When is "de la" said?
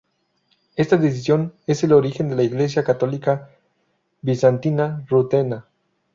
2.29-2.41